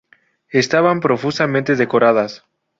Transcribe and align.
Estaban 0.49 0.99
profusamente 0.99 1.75
decoradas. 1.75 2.43